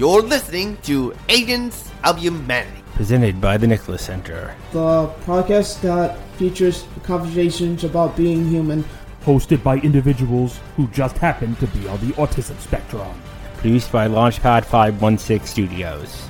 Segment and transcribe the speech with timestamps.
[0.00, 2.82] You're listening to Agents of Humanity.
[2.94, 4.56] Presented by the Nicholas Center.
[4.72, 8.82] The podcast that features conversations about being human.
[9.26, 13.12] Hosted by individuals who just happen to be on the autism spectrum.
[13.58, 16.29] Produced by Launchpad 516 Studios.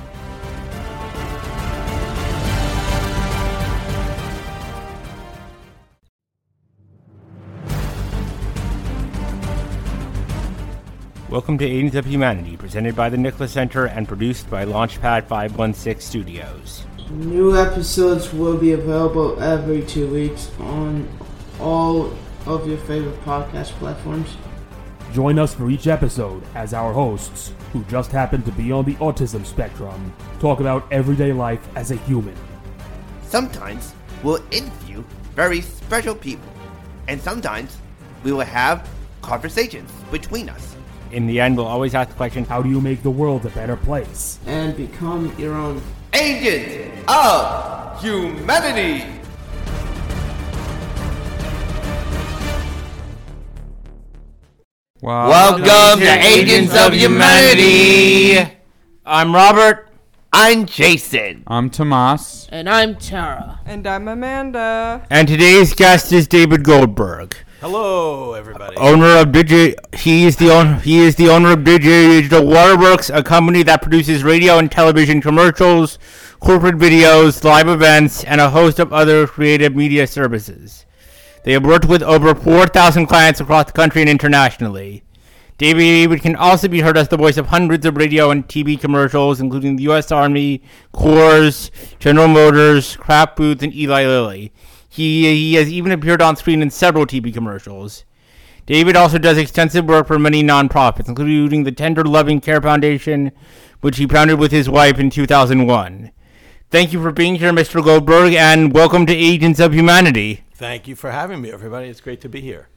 [11.31, 16.01] Welcome to Agents of Humanity, presented by the Nicholas Center and produced by Launchpad 516
[16.01, 16.83] Studios.
[17.09, 21.07] New episodes will be available every two weeks on
[21.57, 22.11] all
[22.45, 24.35] of your favorite podcast platforms.
[25.13, 28.95] Join us for each episode as our hosts, who just happen to be on the
[28.95, 32.35] autism spectrum, talk about everyday life as a human.
[33.23, 35.01] Sometimes we'll interview
[35.33, 36.51] very special people,
[37.07, 37.77] and sometimes
[38.25, 38.85] we will have
[39.21, 40.70] conversations between us.
[41.11, 43.49] In the end, we'll always ask the question How do you make the world a
[43.49, 44.39] better place?
[44.45, 45.81] And become your own
[46.13, 49.05] agent of Humanity.
[55.01, 58.49] Welcome to Agents of Humanity.
[59.05, 59.89] I'm Robert.
[60.31, 61.43] I'm Jason.
[61.45, 62.47] I'm Tomas.
[62.51, 63.59] And I'm Tara.
[63.65, 65.05] And I'm Amanda.
[65.09, 67.35] And today's guest is David Goldberg.
[67.61, 68.75] Hello, everybody.
[68.77, 69.75] owner of DJ.
[69.95, 70.79] He is the owner.
[70.79, 75.21] He is the owner of DJ Digital WaterWorx, a company that produces radio and television
[75.21, 75.99] commercials,
[76.39, 80.87] corporate videos, live events, and a host of other creative media services.
[81.43, 85.03] They have worked with over 4,000 clients across the country and internationally.
[85.59, 89.39] David can also be heard as the voice of hundreds of radio and TV commercials,
[89.39, 90.11] including the U.S.
[90.11, 90.63] Army,
[90.95, 94.51] Coors, General Motors, Kraft Foods, and Eli Lilly.
[94.93, 98.03] He, he has even appeared on screen in several TV commercials.
[98.65, 103.31] David also does extensive work for many nonprofits, including the Tender Loving Care Foundation,
[103.79, 106.11] which he founded with his wife in 2001.
[106.69, 107.81] Thank you for being here, Mr.
[107.81, 110.43] Goldberg, and welcome to Agents of Humanity.
[110.55, 111.87] Thank you for having me, everybody.
[111.87, 112.67] It's great to be here.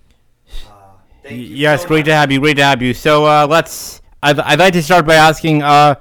[1.24, 2.06] Thank you yes, so great much.
[2.06, 2.38] to have you.
[2.38, 2.94] Great to have you.
[2.94, 4.02] So uh, let's.
[4.22, 5.96] I'd, I'd like to start by asking: uh,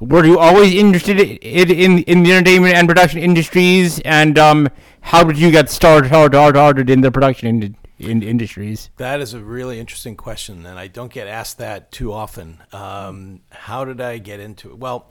[0.00, 4.00] Were you always interested in, in in the entertainment and production industries?
[4.00, 4.68] And um,
[5.08, 8.90] how did you get started hard, hard, started in the production in, in industries?
[8.98, 12.62] That is a really interesting question, and I don't get asked that too often.
[12.74, 14.76] Um, how did I get into it?
[14.76, 15.08] Well,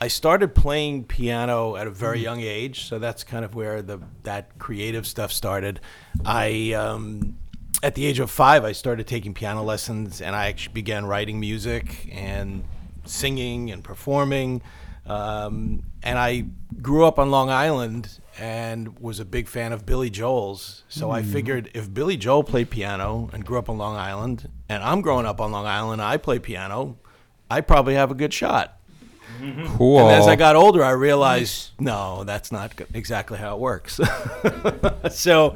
[0.00, 4.00] I started playing piano at a very young age, so that's kind of where the
[4.24, 5.78] that creative stuff started.
[6.24, 7.38] I um,
[7.80, 11.38] at the age of five, I started taking piano lessons, and I actually began writing
[11.38, 12.64] music and
[13.04, 14.62] singing and performing.
[15.08, 16.44] Um, and I
[16.82, 20.84] grew up on Long Island and was a big fan of Billy Joel's.
[20.88, 24.82] So I figured if Billy Joel played piano and grew up on Long Island, and
[24.82, 26.98] I'm growing up on Long Island, I play piano,
[27.50, 28.78] I probably have a good shot.
[29.76, 30.00] Cool.
[30.00, 34.00] And as I got older, I realized no, that's not exactly how it works.
[35.10, 35.54] so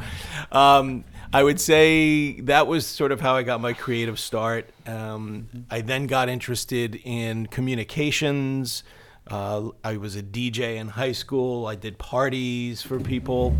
[0.51, 4.69] um, I would say that was sort of how I got my creative start.
[4.87, 8.85] Um, I then got interested in communications.
[9.29, 11.67] Uh, I was a DJ in high school.
[11.67, 13.57] I did parties for people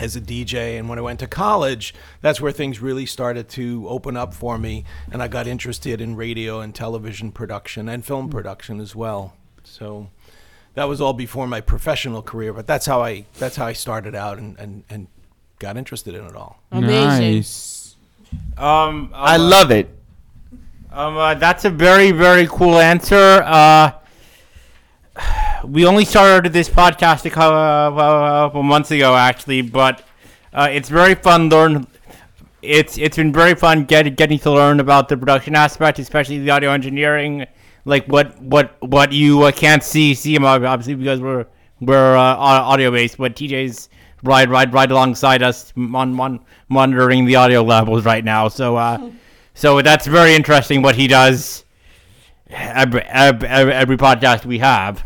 [0.00, 0.78] as a DJ.
[0.78, 4.58] And when I went to college, that's where things really started to open up for
[4.58, 4.84] me.
[5.10, 9.34] And I got interested in radio and television production and film production as well.
[9.62, 10.10] So
[10.74, 14.14] that was all before my professional career, but that's how I that's how I started
[14.14, 15.06] out and, and, and
[15.58, 16.60] got interested in it all.
[16.72, 17.36] Amazing.
[17.36, 17.96] Nice.
[18.58, 19.88] Um, I love it.
[20.90, 23.42] Um, uh, that's a very, very cool answer.
[23.44, 23.92] Uh,
[25.64, 30.02] we only started this podcast a couple, uh, months ago, actually, but
[30.52, 31.48] uh, it's very fun.
[31.48, 31.86] Learn,
[32.62, 36.50] it's it's been very fun get, getting to learn about the production aspect, especially the
[36.50, 37.46] audio engineering,
[37.84, 41.46] like what what what you uh, can't see see him obviously because we're
[41.80, 43.88] we're uh, audio based, but TJ's
[44.22, 48.48] right right right alongside us mon- mon- monitoring the audio levels right now.
[48.48, 49.10] So uh,
[49.54, 51.64] so that's very interesting what he does.
[52.48, 55.04] Every, every, every podcast we have.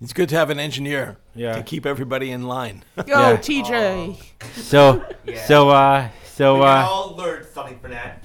[0.00, 1.54] It's good to have an engineer Yeah.
[1.56, 2.82] to keep everybody in line.
[2.96, 3.36] Go, Yeah.
[3.36, 4.20] TJ.
[4.54, 5.04] So
[5.46, 8.24] so uh so we uh all learned something from that.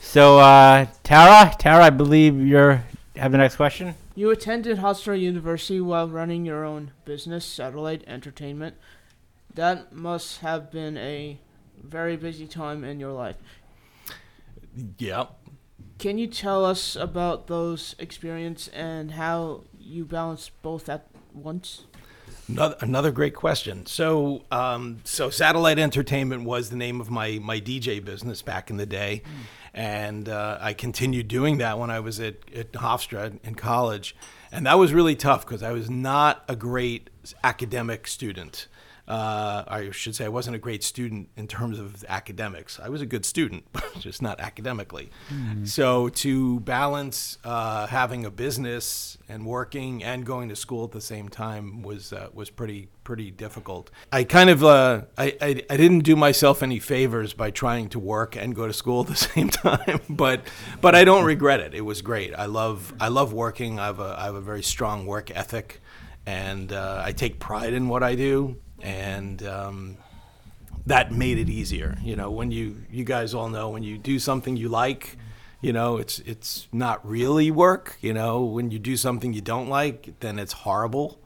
[0.00, 2.84] so uh Tara Tara I believe you're
[3.16, 3.94] have the next question.
[4.14, 8.76] You attended Hofstra University while running your own business, Satellite Entertainment.
[9.54, 11.38] That must have been a
[11.82, 13.36] very busy time in your life.
[14.98, 15.26] yeah.
[15.98, 21.86] Can you tell us about those experience and how you balance both at once?
[22.48, 23.84] Another, another great question.
[23.84, 28.76] So, um, so Satellite Entertainment was the name of my my DJ business back in
[28.76, 29.22] the day,
[29.74, 34.16] and uh, I continued doing that when I was at, at Hofstra in college,
[34.52, 37.10] and that was really tough because I was not a great
[37.42, 38.68] academic student.
[39.08, 42.78] Uh, I should say I wasn't a great student in terms of academics.
[42.78, 45.10] I was a good student, but just not academically.
[45.64, 51.00] So to balance uh, having a business and working and going to school at the
[51.00, 53.90] same time was uh, was pretty pretty difficult.
[54.12, 57.98] I kind of uh, I, I I didn't do myself any favors by trying to
[57.98, 60.42] work and go to school at the same time, but
[60.82, 61.72] but I don't regret it.
[61.72, 62.34] It was great.
[62.34, 63.78] I love I love working.
[63.78, 65.80] I have a I have a very strong work ethic,
[66.26, 69.96] and uh, I take pride in what I do and um,
[70.86, 71.98] that made it easier.
[72.02, 75.16] You know, when you you guys all know when you do something you like,
[75.60, 77.96] you know, it's it's not really work.
[78.00, 81.20] You know, when you do something you don't like, then it's horrible.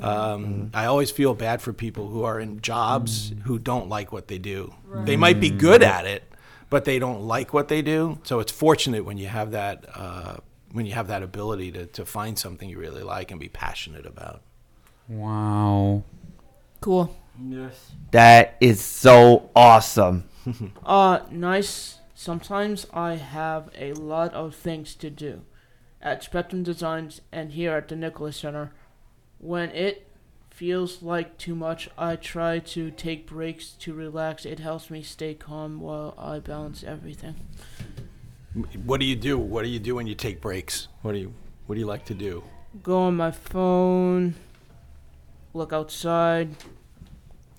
[0.00, 4.26] Um, I always feel bad for people who are in jobs who don't like what
[4.28, 4.74] they do.
[5.04, 6.24] They might be good at it,
[6.68, 8.18] but they don't like what they do.
[8.24, 10.36] So it's fortunate when you have that uh,
[10.72, 14.04] when you have that ability to, to find something you really like and be passionate
[14.04, 14.42] about.
[15.08, 16.02] Wow.
[16.80, 17.14] Cool.
[17.48, 17.92] Yes.
[18.10, 20.24] That is so awesome.
[20.86, 21.98] Uh, nice.
[22.14, 25.42] Sometimes I have a lot of things to do
[26.00, 28.72] at Spectrum Designs and here at the Nicholas Center.
[29.38, 30.08] When it
[30.50, 34.46] feels like too much, I try to take breaks to relax.
[34.46, 37.36] It helps me stay calm while I balance everything.
[38.84, 39.38] What do you do?
[39.38, 40.88] What do you do when you take breaks?
[41.02, 41.34] What do you
[41.66, 42.42] What do you like to do?
[42.82, 44.34] Go on my phone,
[45.58, 46.54] look outside.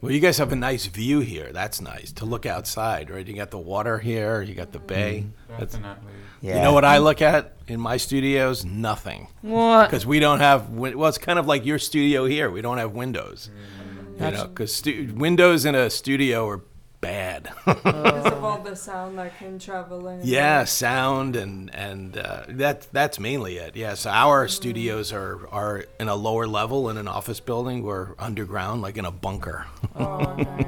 [0.01, 1.51] Well, you guys have a nice view here.
[1.51, 3.27] That's nice to look outside, right?
[3.27, 4.41] You got the water here.
[4.41, 5.25] You got the bay.
[5.25, 5.59] Mm-hmm.
[5.59, 6.13] That's, Definitely.
[6.41, 6.55] Yeah.
[6.55, 8.63] You know what I look at in my studios?
[8.63, 9.87] Nothing, What?
[9.87, 10.69] because we don't have.
[10.69, 12.49] win- Well, it's kind of like your studio here.
[12.49, 13.49] We don't have windows.
[13.51, 14.13] Mm-hmm.
[14.13, 16.61] You That's- know, because stu- windows in a studio are
[17.01, 17.49] bad.
[17.65, 20.21] Because of all the sound that can travel in.
[20.23, 23.75] Yeah, sound and and uh, that that's mainly it.
[23.75, 27.83] Yes, our studios are are in a lower level in an office building.
[27.83, 29.65] We're underground, like in a bunker.
[29.95, 30.67] Oh, okay.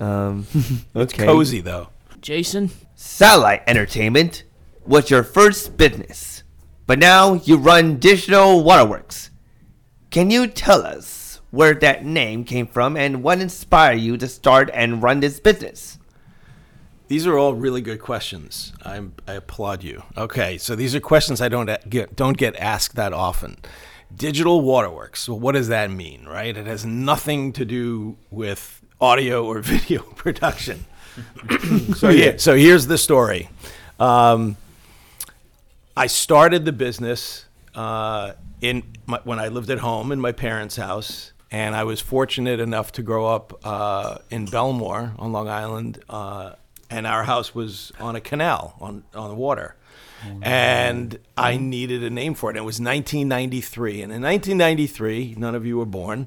[0.00, 0.46] Um,
[0.96, 1.26] okay.
[1.26, 1.88] Cozy though.
[2.20, 2.70] Jason?
[2.96, 4.44] Satellite Entertainment
[4.84, 6.42] was your first business,
[6.86, 9.30] but now you run Digital WaterWorx.
[10.10, 11.17] Can you tell us
[11.50, 15.98] where that name came from and what inspired you to start and run this business?
[17.08, 18.74] These are all really good questions.
[18.84, 20.02] I, I applaud you.
[20.16, 23.56] Okay, so these are questions I don't get don't get asked that often.
[24.14, 25.16] Digital WaterWorx.
[25.16, 26.54] So what does that mean, right?
[26.54, 30.84] It has nothing to do with audio or video production.
[31.96, 33.48] so yeah, so here's the story.
[33.98, 34.56] Um,
[35.96, 40.76] I started the business uh, in my, when I lived at home in my parents'
[40.76, 46.02] house, and I was fortunate enough to grow up uh, in Bellmore on Long Island,
[46.08, 46.52] uh,
[46.90, 49.74] and our house was on a canal on on the water.
[50.42, 52.54] And I needed a name for it.
[52.54, 54.02] And it was 1993.
[54.02, 56.26] And in 1993, none of you were born,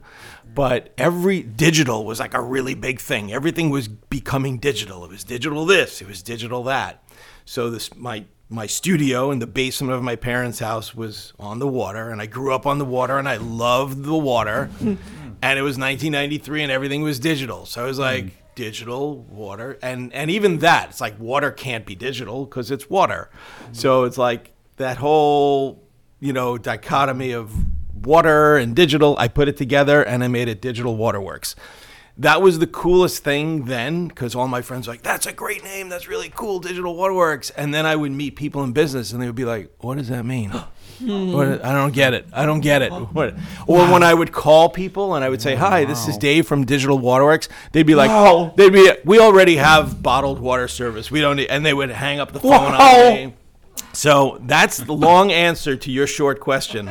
[0.54, 3.34] but every digital was like a really big thing.
[3.34, 5.04] Everything was becoming digital.
[5.04, 7.04] It was digital this, it was digital that.
[7.46, 11.68] So this my my studio in the basement of my parents' house was on the
[11.68, 14.70] water, and I grew up on the water, and I loved the water.
[14.82, 17.66] and it was 1993, and everything was digital.
[17.66, 18.02] So I was mm.
[18.02, 22.90] like, digital water, and and even that, it's like water can't be digital because it's
[22.90, 23.30] water.
[23.64, 23.76] Mm.
[23.76, 25.82] So it's like that whole
[26.20, 27.54] you know dichotomy of
[28.06, 29.16] water and digital.
[29.18, 31.56] I put it together, and I made it Digital WaterWorx
[32.22, 35.64] that was the coolest thing then because all my friends were like that's a great
[35.64, 35.90] name.
[35.90, 36.60] That's really cool.
[36.60, 37.52] Digital WaterWorx.
[37.58, 40.10] And then i would meet people in business and they would be like what does
[40.10, 40.52] that mean?
[41.00, 41.34] Hmm.
[41.34, 42.28] What, i don't get it.
[42.32, 42.92] I don't get it.
[42.92, 43.10] Oh.
[43.12, 43.34] What?
[43.68, 46.66] or when i would call people and i would say hi this is dave from
[46.66, 47.48] digital WaterWorx.
[47.72, 51.10] They'd be like they'd be we already have bottled water service.
[51.10, 53.34] We don't need and they would hang up the phone on me
[53.94, 56.90] so that's the long answer to your short question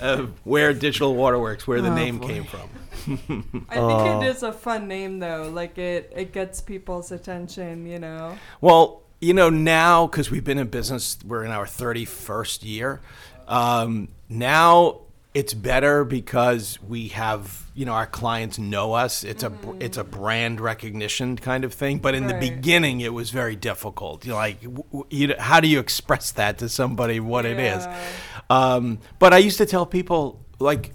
[0.00, 2.68] of where digital WaterWorx where the name came from
[3.06, 5.48] I think it is a fun name though.
[5.52, 7.86] Like it, it gets people's attention.
[7.86, 8.36] You know.
[8.60, 13.00] Well, you know, now because we've been in business, we're in our 31st year.
[13.46, 15.02] Um, now
[15.36, 19.22] it's better because we have, you know, our clients know us.
[19.22, 21.98] It's a it's a brand recognition kind of thing.
[21.98, 24.24] But in the beginning, it was very difficult.
[24.24, 24.62] You know, like,
[25.10, 27.86] you know, how do you express that to somebody what it is?
[28.48, 30.92] Um, but I used to tell people like,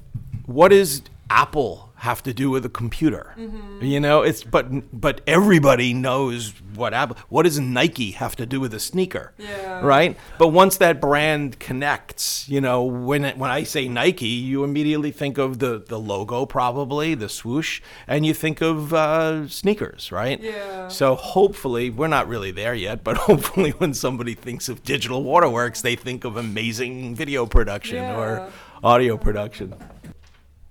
[0.47, 3.35] what is Apple have to do with a computer.
[3.79, 4.65] You know, it's but
[4.99, 7.15] but everybody knows what Apple.
[7.29, 9.33] What does Nike have to do with a sneaker?
[9.37, 9.85] Yeah.
[9.85, 10.17] Right.
[10.39, 15.11] But once that brand connects, you know, when it, when I say Nike, you immediately
[15.11, 20.41] think of the the logo, probably the swoosh, and you think of uh, sneakers, right?
[20.41, 20.87] Yeah.
[20.87, 25.83] So hopefully, we're not really there yet, but hopefully, when somebody thinks of digital WaterWorx,
[25.83, 28.17] they think of amazing video production Yeah.
[28.19, 28.51] or
[28.83, 29.75] audio production.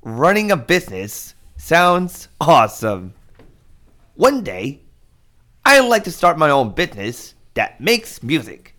[0.03, 3.13] Running a business sounds awesome.
[4.15, 4.81] One day,
[5.63, 8.75] I'd like to start my own business that makes music.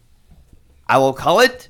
[0.88, 1.70] I will call it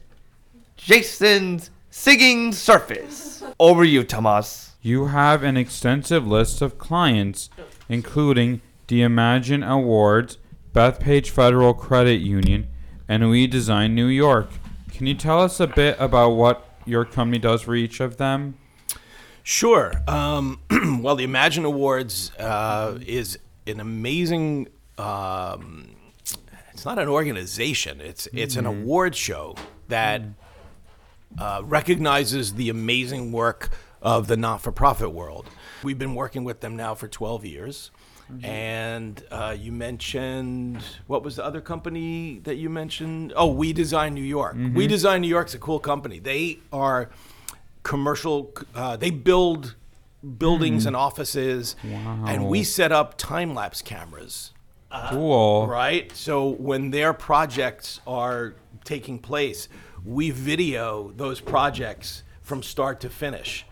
[0.78, 3.44] Jason's Singing Surface.
[3.60, 4.72] Over you, Tomas.
[4.82, 7.50] You have an extensive list of clients,
[7.90, 10.38] including the Imagine Awards,
[10.74, 12.70] Bethpage Federal Credit Union,
[13.10, 14.50] and We Design New York.
[14.94, 18.58] Can you tell us a bit about what your company does for each of them?
[19.44, 19.94] Sure.
[20.08, 20.60] Um,
[21.02, 24.68] well, the Imagine Awards uh, is an amazing.
[24.98, 25.96] Um,
[26.74, 28.02] it's not an organization.
[28.02, 29.56] It's it's an award show
[29.88, 30.22] that
[31.40, 33.70] uh, recognizes the amazing work
[34.02, 35.48] of the not-for-profit world.
[35.84, 37.92] We've been working with them now for 12 years.
[38.44, 43.34] And uh, you mentioned what was the other company that you mentioned?
[43.36, 44.56] Oh, We Design New York.
[44.74, 46.20] We Design New York's a cool company.
[46.20, 47.10] They are
[47.84, 48.54] commercial.
[48.76, 49.76] Uh, they build
[50.38, 54.52] buildings and offices, and we set up time lapse cameras
[55.10, 55.68] Cool.
[55.68, 56.12] right?
[56.16, 59.68] So when their projects are taking place,
[60.06, 63.66] we video those projects from start to finish,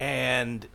[0.00, 0.66] and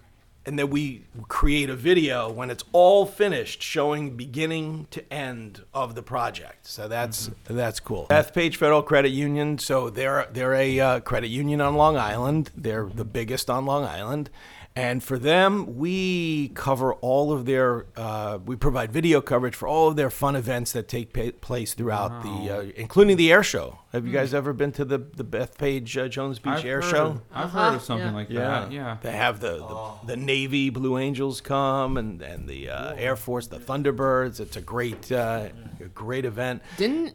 [0.46, 5.96] and then we create a video when it's all finished, showing beginning to end of
[5.96, 6.66] the project.
[6.68, 8.08] So that's that's cool.
[8.10, 9.58] Bethpage Federal Credit Union.
[9.58, 12.52] So they're they're a uh, credit union on Long Island.
[12.56, 14.30] They're the biggest on Long Island.
[14.74, 19.90] And for them, we cover all of their, uh, we provide video coverage for all
[19.90, 23.80] of their fun events that take pa- place throughout the, uh, including the air show.
[23.92, 26.90] Have you guys ever been to the, the Bethpage uh, Jones Beach I've Air heard,
[26.90, 27.22] Show?
[27.34, 28.14] I've Uh-huh, heard of something yeah.
[28.14, 28.72] like that.
[28.72, 28.98] Yeah.
[29.02, 33.48] They have the, the, the Navy Blue Angels come and, and the uh, Air Force,
[33.48, 34.40] the Thunderbirds.
[34.40, 35.50] It's a great, uh,
[35.82, 36.62] a great event.
[36.78, 37.14] Didn't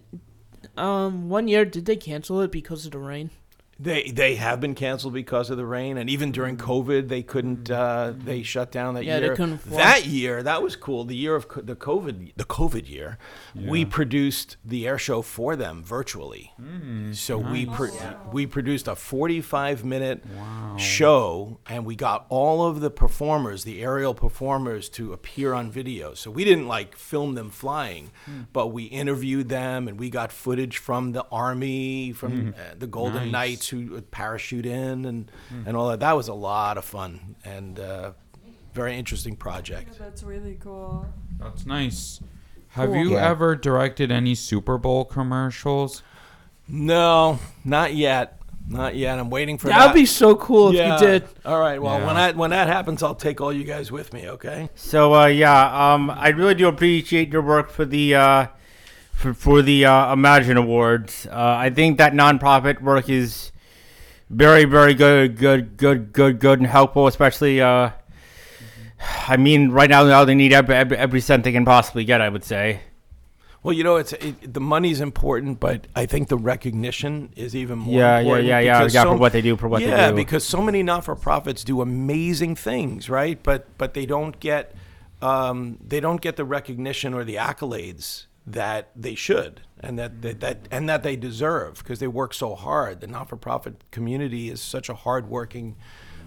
[0.77, 3.31] um one year did they cancel it because of the rain?
[3.79, 6.63] They they have been canceled because of the rain, and even during mm.
[6.63, 7.65] COVID, they couldn't.
[7.65, 7.77] Mm.
[7.77, 9.37] Uh, they shut down that Yeah, they year.
[9.37, 9.77] couldn't fly.
[9.77, 11.05] that year, that was cool.
[11.05, 13.19] The year of co- the COVID, the COVID year,
[13.55, 16.53] we produced the air show for them virtually.
[16.61, 17.91] Mm, so we pro-
[18.33, 20.25] we produced a 45 minute
[20.79, 26.15] show, and we got all of the performers, the aerial performers, to appear on video.
[26.15, 28.43] So we didn't like film them flying, hmm.
[28.55, 32.59] but we interviewed them, and we got footage from the army, from hmm.
[32.59, 33.33] uh, the Golden Nice.
[33.33, 35.31] Knights who would parachute in, and
[35.67, 36.01] and all that.
[36.01, 38.13] That was a lot of fun and uh,
[38.75, 39.99] very interesting project.
[39.99, 41.07] That's really cool.
[41.39, 42.21] That's nice.
[42.69, 42.97] Have Cool.
[42.99, 43.29] you Yeah.
[43.31, 46.03] ever directed any Super Bowl commercials?
[46.69, 49.19] No, not yet, not yet.
[49.19, 49.87] I'm waiting for That that.
[49.87, 51.25] would be so cool if you did.
[51.45, 51.81] All right.
[51.81, 52.07] Well, Yeah.
[52.07, 54.29] when that when that happens, I'll take all you guys with me.
[54.29, 54.69] Okay.
[54.75, 58.47] So uh, yeah, um, I really do appreciate your work for the uh,
[59.13, 61.27] for, for the uh, Imagine Awards.
[61.31, 63.53] Uh, I think that nonprofit work is
[64.31, 67.07] very, very good, good, good, good, good, and helpful.
[67.07, 67.91] Especially, uh,
[69.29, 72.21] I mean, right now, now they need every, every, every cent they can possibly get.
[72.21, 72.81] I would say.
[73.63, 77.79] Well, you know, it's it, the money's important, but I think the recognition is even
[77.79, 77.95] more.
[77.95, 79.03] Yeah, yeah, important yeah, yeah, because yeah.
[79.03, 80.03] so- For what they do, for what yeah, they do.
[80.03, 83.43] Yeah, because so many not-for-profits do amazing things, right?
[83.43, 84.73] But but they don't get
[85.21, 90.29] um, they don't get the recognition or the accolades that they should, and that that,
[90.31, 90.39] mm-hmm.
[90.41, 93.01] that and that they deserve because they work so hard.
[93.01, 95.77] The not-for-profit community is such a hard-working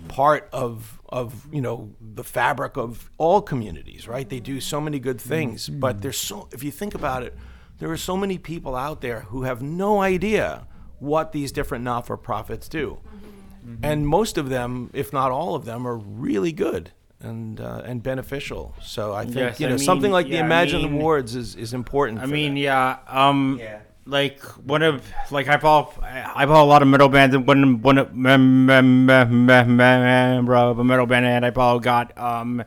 [0.08, 4.30] part of of you know the fabric of all communities right?
[4.30, 5.30] They do so many good mm-hmm.
[5.30, 7.38] things but there's so if you think about it
[7.80, 10.68] there are so many people out there who have no idea
[11.00, 13.00] what these different not-for-profits do.
[13.66, 13.84] Mm-hmm.
[13.84, 18.02] And most of them if not all of them are really good and uh, and
[18.02, 20.82] beneficial so i think Yes, you I know something mean, like the yeah, I imagine
[20.84, 22.60] mean- awards is, is important I mean, that.
[22.62, 22.98] yeah.
[23.08, 23.80] Um, Yeah.
[24.06, 27.82] like one of like I follow I follow a lot of metal bands and one
[27.82, 28.10] one of
[30.80, 32.64] a metal band and I follow got um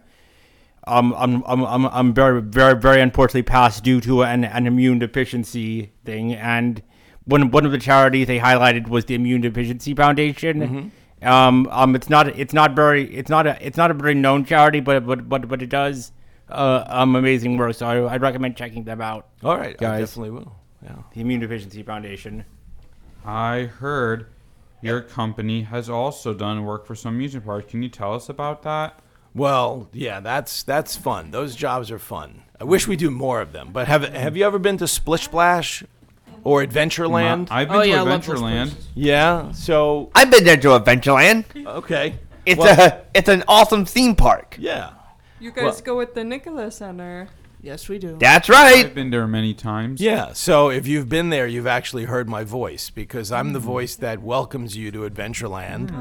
[0.87, 4.99] um I'm I'm I'm I'm very very very unfortunately passed due to an an immune
[4.99, 6.83] deficiency thing and
[7.25, 10.93] one one of the charities they highlighted was the Immune Deficiency Foundation.
[11.23, 14.45] Um, um, it's not it's not very it's not a it's not a very known
[14.45, 16.13] charity, but but but but it does
[16.49, 17.75] uh, um amazing work.
[17.77, 19.29] So I, I'd recommend checking them out.
[19.43, 20.01] all right i guys.
[20.11, 22.45] definitely will yeah The Immune Deficiency Foundation.
[23.25, 24.27] I heard
[24.81, 27.71] your company has also done work for some amusement parks.
[27.71, 28.99] Can you tell us about that?
[29.35, 31.31] Well, yeah, that's that's fun.
[31.31, 32.43] Those jobs are fun.
[32.61, 33.71] I wish we do more of them.
[33.73, 35.85] But have have you ever been to Splish Splash
[36.45, 37.49] or Adventureland?
[37.51, 38.71] I've been Oh, to yeah, I love those Adventureland.
[38.71, 38.89] places.
[38.95, 39.53] yeah.
[39.53, 41.45] So I've been there to Adventureland.
[41.67, 42.19] okay.
[42.45, 44.57] It's Well- a it's an awesome theme park.
[44.59, 44.91] Yeah.
[45.41, 47.29] You guys Well- go with the Nicholas Center.
[47.65, 48.17] Yes, we do.
[48.19, 48.75] That's right.
[48.75, 48.95] I've right.
[48.97, 50.01] been there many times.
[50.01, 50.33] Yeah.
[50.33, 54.21] So if you've been there, you've actually heard my voice because I'm the voice that
[54.21, 55.93] welcomes you to Adventureland.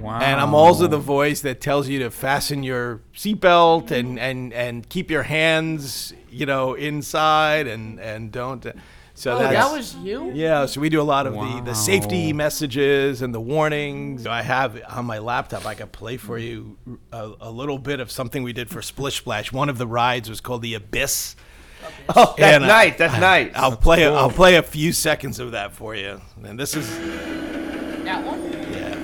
[0.00, 0.20] Wow.
[0.20, 4.88] And I'm also the voice that tells you to fasten your seatbelt and, and, and
[4.88, 8.64] keep your hands, you know, inside and, and don't.
[9.20, 10.30] So Oh, that's, that was you?
[10.32, 10.64] yeah.
[10.64, 14.26] So we do a lot of the, the safety messages and the warnings.
[14.26, 15.66] I have on my laptop.
[15.66, 16.78] I could play for you
[17.12, 19.52] a, a little bit of something we did for Splish Splash.
[19.52, 21.36] One of the rides was called the Abyss.
[22.16, 22.96] Oh, that's And, nice.
[22.96, 23.52] That's nice.
[23.54, 24.04] I'll play.
[24.04, 26.22] A, I'll play a few seconds of that for you.
[26.42, 26.88] And this is
[28.04, 28.40] That one?
[28.72, 28.96] yeah.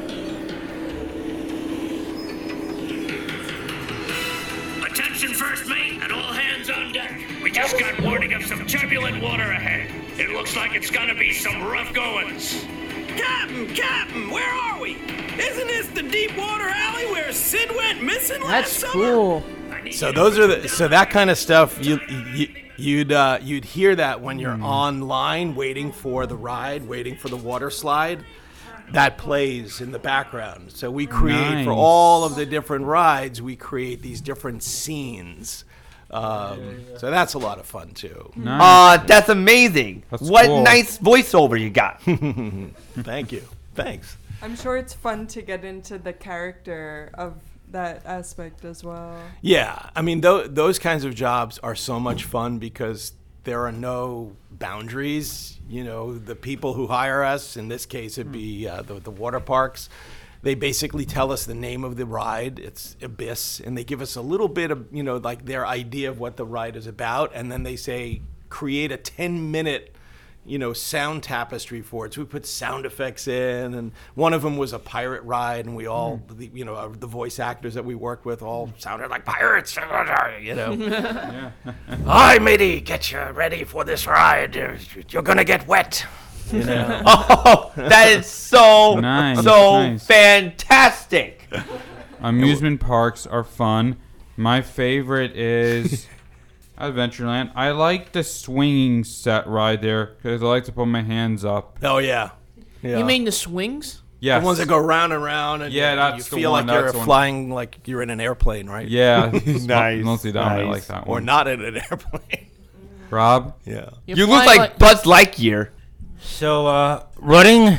[4.90, 7.12] Attention first mate and all hands on deck.
[7.42, 9.90] We just got warning of some turbulent water ahead.
[10.18, 12.64] It looks like it's gonna be some rough goings.
[13.08, 14.92] Captain, Captain, where are we?
[15.38, 18.92] Isn't this the deep water alley where Sid went missing last That's summer?
[19.12, 19.44] cool.
[19.70, 22.00] I So those are the so that kind of stuff you,
[22.34, 27.28] you you'd uh, you'd hear that when you're online waiting for the ride, waiting for
[27.28, 28.24] the water slide.
[28.92, 30.70] That plays in the background.
[30.70, 35.64] So we create for all of the different rides, we create these different scenes.
[36.10, 38.30] Um, so that's a lot of fun too.
[38.36, 39.00] Nice.
[39.00, 40.04] Uh, that's amazing.
[40.10, 40.62] That's what cool.
[40.62, 42.00] nice voiceover you got.
[43.02, 43.42] Thank you.
[43.74, 44.16] Thanks.
[44.42, 47.34] I'm sure it's fun to get into the character of
[47.70, 49.18] that aspect as well.
[49.42, 53.12] Yeah, I mean, th- those kinds of jobs are so much fun because
[53.44, 55.58] there are no boundaries.
[55.68, 59.10] You know, the people who hire us, in this case, it'd be uh, the, the
[59.10, 59.88] water parks.
[60.42, 62.58] They basically tell us the name of the ride.
[62.58, 66.10] It's Abyss, and they give us a little bit of, you know, like their idea
[66.10, 69.96] of what the ride is about, and then they say, create a 10 minute
[70.46, 72.14] you know, sound tapestry for it.
[72.14, 75.74] So we put sound effects in, and one of them was a pirate ride, and
[75.74, 79.08] we all, the, you know, uh, the voice actors that we worked with all sounded
[79.10, 79.76] like pirates,
[80.40, 81.52] you know.
[82.06, 84.54] Hi, matey, get you ready for this ride.
[85.10, 86.06] You're gonna get wet.
[87.06, 90.06] oh, that is so Nice, so nice.
[90.06, 91.48] fantastic.
[92.20, 93.96] Amusement parks are fun.
[94.36, 96.06] My favorite is
[96.78, 97.52] Adventureland.
[97.54, 101.78] I like the swinging set ride there because I like to put my hands up.
[101.82, 102.30] Oh yeah,
[102.82, 102.98] yeah.
[102.98, 104.02] You mean the swings?
[104.18, 104.40] Yes.
[104.42, 106.66] the ones that go round and round, and Yeah, you, that's you the feel one,
[106.66, 107.06] like you're that's the one.
[107.06, 108.88] flying like you're in an airplane, right?
[108.88, 109.30] Yeah.
[109.46, 110.52] Nice, Mostly that one.
[110.52, 110.72] I nice.
[110.72, 111.24] like that or one.
[111.26, 112.46] not in an airplane.
[113.10, 113.54] Rob?
[113.64, 113.90] yeah.
[114.06, 115.68] You're You look flying like Buzz Lightyear.
[116.26, 117.78] So, uh, running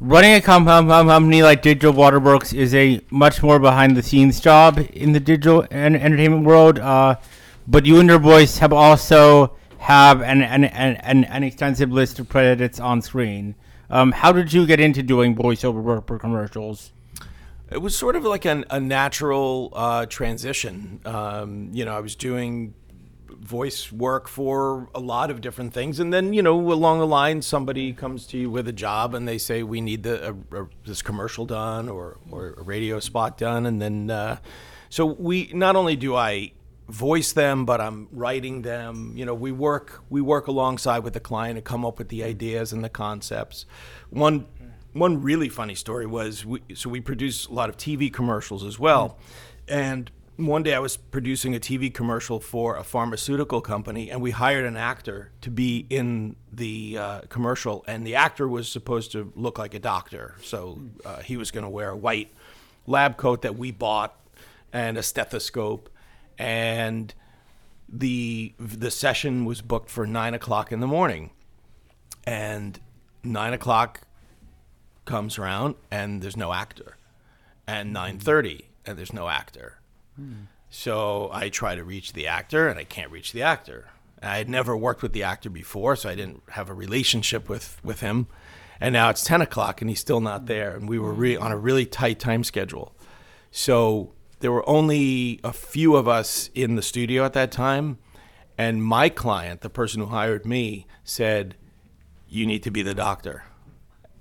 [0.00, 4.02] running a com- com- com- company like Digital WaterWorx is a much more behind the
[4.02, 6.78] scenes job in the digital and entertainment world.
[6.78, 7.16] Uh,
[7.66, 12.18] but you and your boys have also have an an, an, an, an extensive list
[12.18, 13.54] of credits on screen.
[13.90, 16.92] Um, how did you get into doing voiceover work for commercials?
[17.70, 21.00] It was sort of like an, a natural uh, transition.
[21.04, 22.74] Um, you know, I was doing
[23.40, 27.42] voice work for a lot of different things, and then you know, along the line,
[27.42, 30.36] somebody comes to you with a job, and they say, "We need the,
[30.84, 34.38] this commercial done or or a radio spot done," and then uh,
[34.88, 36.52] so we not only do I
[36.88, 39.12] voice them, but I'm writing them.
[39.16, 42.24] You know, we work we work alongside with the client to come up with the
[42.24, 43.66] ideas and the concepts.
[44.10, 44.46] One
[44.92, 48.78] one really funny story was we, so we produce a lot of TV commercials as
[48.78, 49.18] well,
[49.68, 54.32] and one day I was producing a TV commercial for a pharmaceutical company, and we
[54.32, 59.32] hired an actor to be in the uh, commercial, and the actor was supposed to
[59.34, 62.32] look like a doctor, so uh, he was going to wear a white
[62.86, 64.14] lab coat that we bought
[64.72, 65.88] and a stethoscope,
[66.38, 67.14] and
[67.88, 71.30] the the session was booked for nine o'clock in the morning,
[72.24, 72.78] and
[73.22, 74.02] nine o'clock
[75.04, 76.96] comes around and there's no actor,
[77.66, 79.80] and nine thirty and there's no actor.
[80.70, 83.88] So I try to reach the actor and I can't reach the actor.
[84.22, 87.78] I had never worked with the actor before, so I didn't have a relationship with
[87.84, 88.26] with him.
[88.80, 91.52] And now it's ten o'clock and he's still not there, and we were re- on
[91.52, 92.94] a really tight time schedule.
[93.50, 97.98] So there were only a few of us in the studio at that time,
[98.58, 101.54] and my client, the person who hired me, said,
[102.28, 103.44] "You need to be the doctor."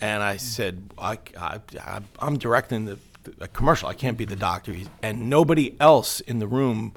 [0.01, 2.99] And I said, I, I, I, I'm directing the,
[3.31, 3.88] the commercial.
[3.89, 4.73] I can't be the doctor.
[4.73, 6.93] He's- And nobody else in the room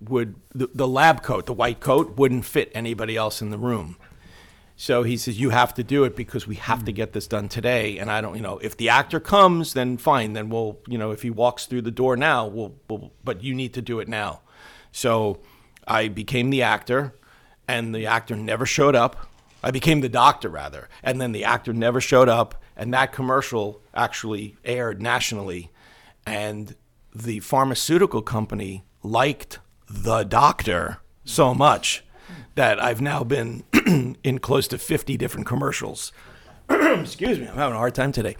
[0.00, 3.96] would, the, the lab coat, the white coat, wouldn't fit anybody else in the room.
[4.78, 7.48] So he says, You have to do it because we have to get this done
[7.48, 7.96] today.
[7.98, 10.34] And I don't, you know, if the actor comes, then fine.
[10.34, 13.54] Then we'll, you know, if he walks through the door now, we'll, we'll but you
[13.54, 14.42] need to do it now.
[14.92, 15.38] So
[15.86, 17.14] I became the actor,
[17.66, 19.28] and the actor never showed up.
[19.62, 20.88] I became the doctor, rather.
[21.02, 22.62] And then the actor never showed up.
[22.76, 25.70] And that commercial actually aired nationally.
[26.26, 26.74] And
[27.14, 32.04] the pharmaceutical company liked the doctor so much
[32.54, 33.64] that I've now been
[34.24, 36.12] in close to 50 different commercials.
[36.70, 38.36] Excuse me, I'm having a hard time today.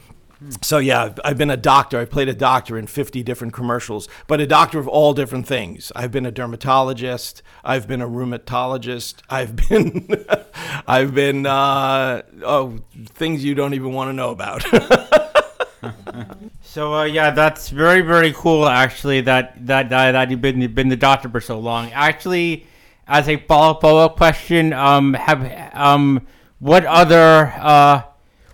[0.63, 1.99] So yeah, I've, I've been a doctor.
[1.99, 5.91] I've played a doctor in 50 different commercials, but a doctor of all different things.
[5.97, 7.43] I've been a dermatologist.
[7.65, 9.17] I've been a rheumatologist.
[9.31, 10.27] I've been,
[10.87, 14.65] I've been, uh, oh, things you don't even want to know about.
[16.63, 18.69] So uh, yeah, that's very very cool.
[18.69, 21.91] Actually, that that that, that you've been been the doctor for so long.
[21.93, 22.67] Actually,
[23.09, 26.27] as a follow follow up question, um, have um,
[26.59, 28.03] what other uh,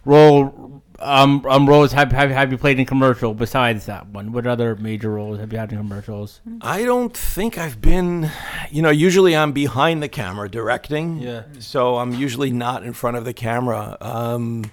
[0.04, 4.32] role um, um roles have, have have you played in commercial besides that one?
[4.32, 6.40] What other major roles have you had in commercials?
[6.60, 8.30] I don't think I've been,
[8.70, 11.18] you know, usually I'm behind the camera directing.
[11.18, 11.42] Yeah.
[11.58, 13.96] So I'm usually not in front of the camera.
[14.00, 14.70] Um,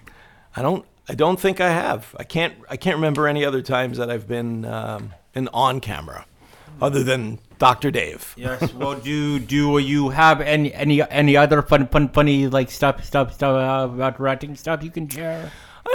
[0.56, 0.86] I don't.
[1.10, 2.16] I don't think I have.
[2.20, 2.54] I can't.
[2.70, 6.26] I can't remember any other times that I've been um, been on camera,
[6.82, 8.34] other than Doctor Dave.
[8.38, 8.72] Yes.
[8.74, 13.34] Well, do do you have any any any other fun fun funny like stuff stuff
[13.34, 15.52] stuff uh, about directing stuff you can share?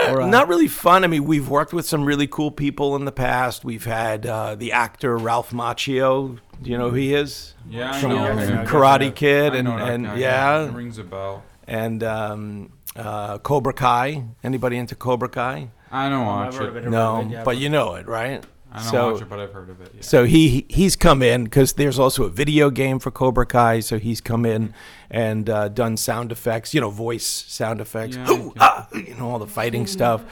[0.09, 1.05] Or, uh, Not really fun.
[1.05, 3.65] I mean, we've worked with some really cool people in the past.
[3.65, 6.41] We've had uh, the actor Ralph Macchio.
[6.61, 7.55] Do you know who he is?
[7.71, 8.67] Yeah, I From know him.
[8.67, 10.17] Karate Kid I and know that and guy.
[10.17, 11.45] yeah, rings a bell.
[11.69, 14.25] and um, uh, Cobra Kai.
[14.43, 15.71] Anybody into Cobra Kai?
[15.91, 16.85] I don't watch I've heard of it.
[16.85, 16.91] it.
[16.91, 18.45] No, it, yeah, but you know it, right?
[18.73, 19.93] I don't So- watch it, but I've heard of it.
[19.95, 20.03] Yeah.
[20.03, 23.79] So he he's come in because there's also a video game for Cobra Kai.
[23.81, 24.75] So he's come in
[25.11, 29.31] and uh, done sound effects, you know, voice sound effects, Yeah, Hoo, ah, you know,
[29.31, 30.25] all the fighting stuff,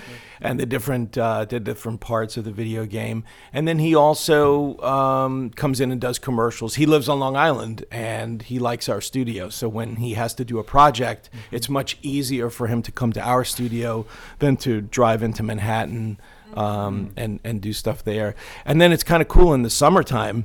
[0.43, 3.25] and the different uh, the different parts of the video game.
[3.53, 6.75] And then he also um, comes in and does commercials.
[6.75, 9.49] He lives on Long Island and he likes our studio.
[9.49, 13.13] So when he has to do a project, it's much easier for him to come
[13.13, 14.05] to our studio
[14.41, 16.19] than to drive into Manhattan
[16.55, 18.35] um, and and do stuff there.
[18.65, 20.45] And then it's kind of cool in the summertime.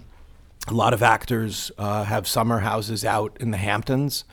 [0.67, 4.25] A lot of actors uh, have summer houses out in the Hamptons,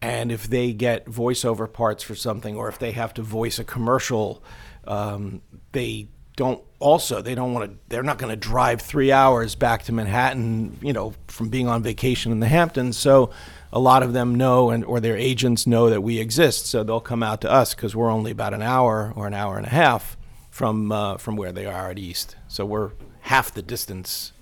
[0.00, 3.64] and if they get voiceover parts for something, or if they have to voice a
[3.64, 4.42] commercial,
[4.84, 5.42] um,
[5.72, 6.62] they don't.
[6.78, 7.78] Also, they don't want to.
[7.88, 11.82] They're not going to drive three hours back to Manhattan, you know, from being on
[11.82, 12.96] vacation in the Hamptons.
[12.96, 13.30] So,
[13.72, 17.00] a lot of them know, and or their agents know that we exist, so they'll
[17.00, 19.70] come out to us because we're only about an hour or an hour and a
[19.70, 20.16] half
[20.50, 22.36] from uh, from where they are at East.
[22.48, 24.32] So we're half the distance.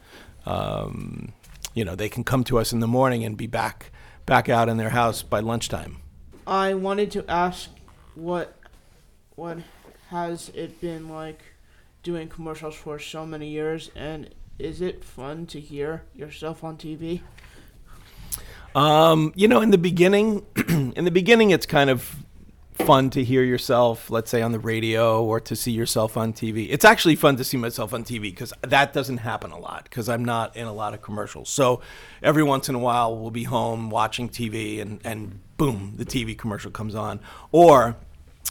[0.46, 1.32] Um,
[1.74, 3.92] you know, they can come to us in the morning and be back
[4.26, 5.98] back out in their house by lunchtime.
[6.46, 7.70] I wanted to ask
[8.14, 8.56] what
[9.36, 9.58] what
[10.10, 11.40] has it been like
[12.02, 17.20] doing commercials for so many years and is it fun to hear yourself on TV?
[18.74, 22.16] Um, you know, in the beginning, in the beginning, it's kind of
[22.72, 26.66] fun to hear yourself, let's say on the radio, or to see yourself on TV.
[26.70, 30.08] It's actually fun to see myself on TV because that doesn't happen a lot because
[30.08, 31.48] I'm not in a lot of commercials.
[31.48, 31.82] So
[32.20, 36.36] every once in a while, we'll be home watching TV, and and boom, the TV
[36.36, 37.20] commercial comes on.
[37.52, 37.96] Or,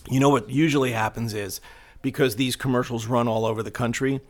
[0.09, 1.59] you know, what usually happens is
[2.01, 4.21] because these commercials run all over the country.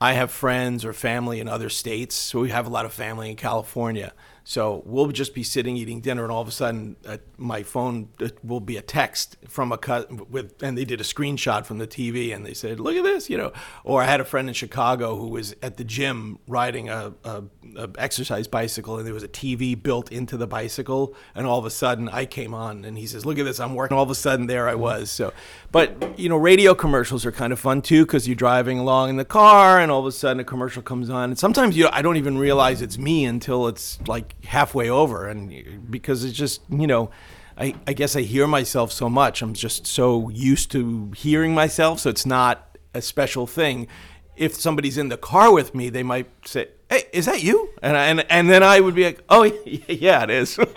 [0.00, 3.30] I have friends or family in other states, so we have a lot of family
[3.30, 4.12] in California.
[4.48, 8.10] So we'll just be sitting eating dinner, and all of a sudden, uh, my phone
[8.20, 11.78] uh, will be a text from a cut with, and they did a screenshot from
[11.78, 13.52] the TV, and they said, "Look at this," you know.
[13.82, 17.42] Or I had a friend in Chicago who was at the gym riding a, a,
[17.76, 21.64] a exercise bicycle, and there was a TV built into the bicycle, and all of
[21.64, 24.10] a sudden, I came on, and he says, "Look at this, I'm working." All of
[24.10, 25.10] a sudden, there I was.
[25.10, 25.32] So,
[25.72, 29.16] but you know, radio commercials are kind of fun too because you're driving along in
[29.16, 32.00] the car, and all of a sudden, a commercial comes on, and sometimes you I
[32.00, 36.86] don't even realize it's me until it's like halfway over, and because it's just you
[36.86, 37.10] know.
[37.58, 39.40] I, I guess I hear myself so much.
[39.40, 43.88] I'm just so used to hearing myself, so it's not a special thing.
[44.36, 47.96] If somebody's in the car with me, they might say, "Hey, is that you?" And
[47.96, 50.58] I, and and then I would be like, "Oh, yeah, it is."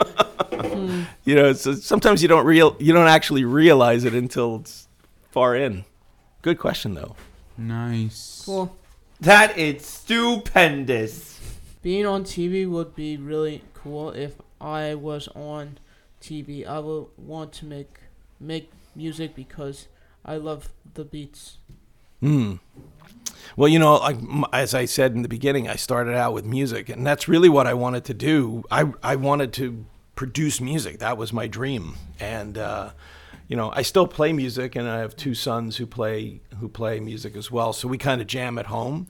[1.25, 4.87] You know, so sometimes you don't real you don't actually realize it until it's
[5.31, 5.85] far in.
[6.41, 7.15] Good question though.
[7.57, 8.43] Nice.
[8.45, 8.75] Cool.
[9.19, 11.39] That is stupendous.
[11.81, 15.79] Being on TV would be really cool if I was on
[16.21, 16.67] TV.
[16.67, 17.99] I would want to make
[18.39, 19.87] make music because
[20.25, 21.57] I love the beats.
[22.19, 22.55] Hmm.
[23.55, 24.17] Well, you know, like
[24.51, 27.65] as I said in the beginning, I started out with music, and that's really what
[27.65, 28.63] I wanted to do.
[28.69, 30.99] I I wanted to produce music.
[30.99, 32.91] That was my dream, and uh,
[33.47, 36.99] you know, I still play music, and I have two sons who play who play
[36.99, 37.71] music as well.
[37.71, 39.07] So we kind of jam at home,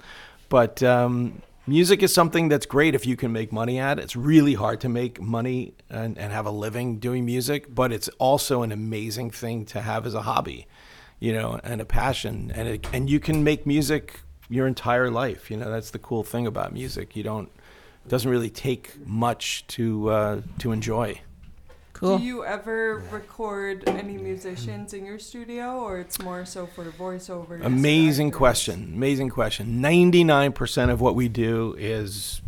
[0.50, 0.84] but.
[0.84, 4.00] Um, music is something that's great if you can make money at.
[4.00, 8.10] It's really hard to make money and, and have a living doing music, but it's
[8.18, 10.68] also an amazing thing to have as a hobby,
[11.20, 12.52] you know, and a passion.
[12.54, 15.50] And it, and you can make music your entire life.
[15.50, 17.16] You know, that's the cool thing about music.
[17.16, 17.50] You don't
[18.06, 21.22] it doesn't really take much to uh, to enjoy.
[22.00, 22.18] Cool.
[22.18, 27.66] Do you ever record any musicians in your studio, or it's more so for voiceovers?
[27.66, 28.94] Amazing question.
[28.96, 29.82] Amazing question.
[29.82, 32.42] Ninety nine percent of what we do is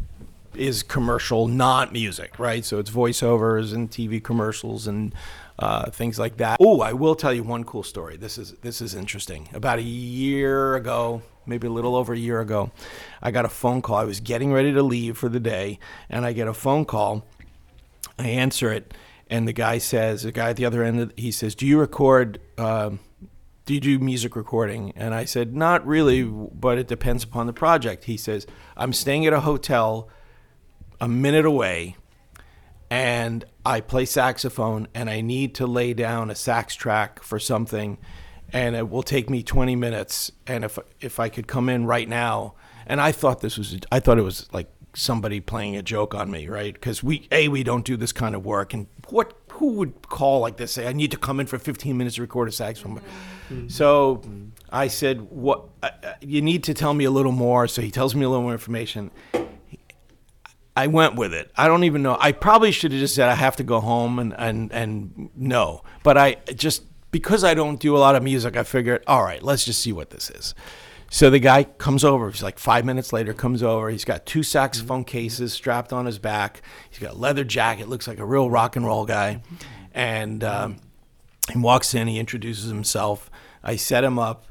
[0.55, 2.63] is commercial, not music, right?
[2.63, 5.13] So it's voiceovers and TV commercials and
[5.59, 6.57] uh, things like that.
[6.61, 8.15] Oh, I will tell you one cool story.
[8.15, 9.49] This is this is interesting.
[9.53, 12.71] About a year ago, maybe a little over a year ago,
[13.21, 13.97] I got a phone call.
[13.97, 15.77] I was getting ready to leave for the day,
[16.09, 17.25] and I get a phone call.
[18.17, 18.93] I answer it,
[19.31, 22.39] and the guy says, the guy at the other end, he says, "Do you record?
[22.57, 22.99] Um,
[23.65, 27.53] do you do music recording?" And I said, "Not really, but it depends upon the
[27.53, 28.45] project." He says,
[28.77, 30.09] "I'm staying at a hotel
[30.99, 31.95] a minute away."
[32.91, 37.97] and I play saxophone and I need to lay down a sax track for something
[38.51, 42.07] and it will take me 20 minutes and if if I could come in right
[42.07, 42.53] now
[42.85, 46.30] and I thought this was I thought it was like somebody playing a joke on
[46.30, 49.73] me right because we a we don't do this kind of work and what who
[49.73, 52.49] would call like this say I need to come in for 15 minutes to record
[52.49, 53.01] a saxophone
[53.67, 54.21] so
[54.69, 57.91] I said what uh, uh, you need to tell me a little more so he
[57.91, 59.12] tells me a little more information
[60.75, 61.51] I went with it.
[61.58, 62.17] I don't even know.
[62.19, 65.84] I probably should have just said I have to go home and and and no.
[66.01, 69.43] But I just because I don't do a lot of music, I figured, all right,
[69.43, 70.56] let's just see what this is.
[71.13, 72.32] So the guy comes over.
[72.32, 73.89] He's like five minutes later, comes over.
[73.89, 76.62] He's got two saxophone cases strapped on his back.
[76.89, 77.89] He's got a leather jacket.
[77.89, 79.43] Looks like a real rock and roll guy.
[79.93, 80.78] And um,
[81.52, 82.08] he walks in.
[82.08, 83.30] He introduces himself.
[83.62, 84.45] I set him up,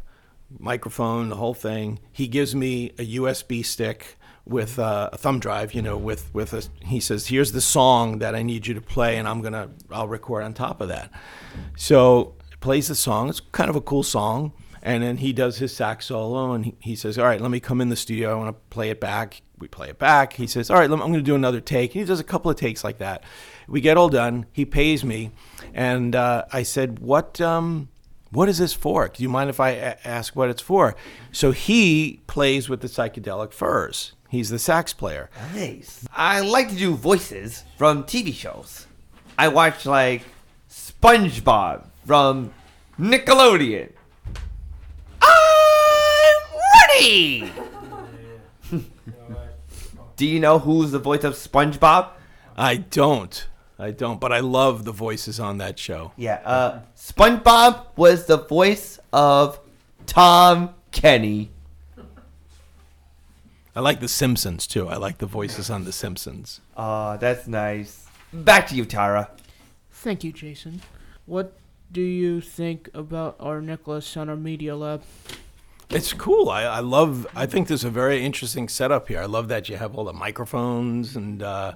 [0.59, 1.99] microphone, the whole thing.
[2.13, 6.53] He gives me a USB stick with uh, a thumb drive, you know, with with
[6.53, 6.63] a.
[6.85, 10.09] He says, "Here's the song that I need you to play, and I'm gonna I'll
[10.09, 11.11] record on top of that."
[11.75, 13.31] So plays the song.
[13.31, 16.75] It's kind of a cool song, and then he does his sax solo, and he,
[16.81, 18.33] he says, "All right, let me come in the studio.
[18.33, 20.33] I want to play it back." We play it back.
[20.35, 22.51] He says, "All right, me- I'm going to do another take." He does a couple
[22.51, 23.25] of takes like that.
[23.69, 24.47] We get all done.
[24.53, 25.33] He pays me,
[25.75, 27.89] and uh, I said, "What?" Um,
[28.33, 29.09] what is this for?
[29.09, 30.95] Do you mind if I a- ask what it's for?
[31.33, 34.13] So he plays with the psychedelic furs.
[34.29, 35.29] He's the sax player.
[35.53, 36.07] Nice.
[36.15, 38.87] I like to do voices from TV shows.
[39.37, 40.23] I watch like
[40.71, 42.53] SpongeBob from
[42.99, 43.93] Nickelodeon.
[47.01, 47.51] I'm
[50.17, 52.11] do you know who's the voice of SpongeBob?
[52.57, 53.49] I don't.
[53.79, 56.13] I don't, but I love the voices on that show.
[56.19, 59.59] Yeah, uh, SpongeBob was the voice of
[60.05, 61.51] Tom Kenny.
[63.75, 64.87] I like The Simpsons too.
[64.89, 66.61] I like the voices on The Simpsons.
[66.77, 68.07] Aw, that's nice.
[68.33, 69.31] Back to you, Tara.
[69.91, 70.83] Thank you, Jason.
[71.25, 71.55] What
[71.91, 75.03] do you think about our Nicholas Center Media Lab?
[75.91, 76.49] It's cool.
[76.51, 77.27] I, I love.
[77.35, 79.21] I think there's a very interesting setup here.
[79.21, 81.73] I love that you have all the microphones and uh,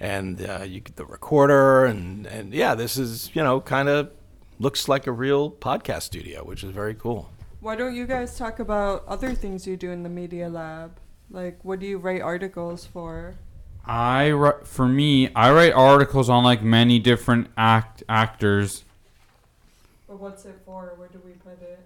[0.00, 4.10] and uh, you get the recorder and and yeah, this is you know kind of
[4.58, 7.30] looks like a real podcast studio, which is very cool.
[7.60, 10.98] Why don't you guys talk about other things you do in the media lab?
[11.30, 13.34] Like, what do you write articles for?
[13.86, 18.84] I ri- for me, I write articles on like many different act actors
[20.06, 20.92] But what's it for?
[20.96, 21.80] Where do we put it?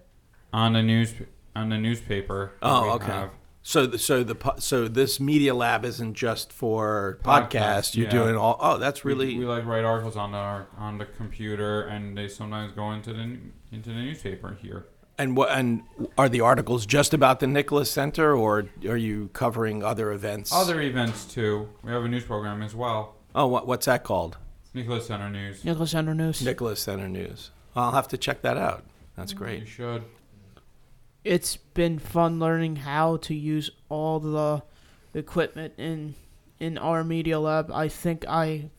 [0.52, 1.14] on the news
[1.58, 2.52] on the newspaper.
[2.62, 3.06] Oh, okay.
[3.06, 3.30] have.
[3.62, 7.96] So the, so the so this media lab isn't just for Podcast, podcast.
[7.96, 8.12] You're yeah.
[8.12, 8.56] doing all.
[8.60, 12.72] Oh, that's really we, like write articles on the on the computer, and they sometimes
[12.72, 13.38] go into the
[13.70, 14.86] into the newspaper here.
[15.18, 15.82] And what and
[16.16, 20.52] are the articles just about the Nicholas Center, or are you covering other events?
[20.52, 21.68] Other events too.
[21.82, 23.16] We have a news program as well.
[23.34, 24.38] Oh, what, what's that called?
[24.72, 25.64] Nicholas Center News.
[25.64, 26.42] Nicholas Center News.
[26.42, 27.50] Nicholas Center News.
[27.76, 28.84] I'll have to check that out.
[29.16, 29.60] That's mm, great.
[29.60, 30.04] You should.
[31.28, 34.62] It's been fun learning how to use all the
[35.12, 36.14] equipment in
[36.58, 37.70] in our media lab.
[37.70, 38.70] I think I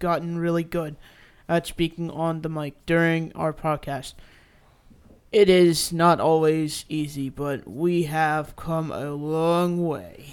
[0.00, 0.96] gotten really good
[1.48, 4.14] at speaking on the mic during our podcast.
[5.30, 10.32] It is not always easy, but we have come a long way.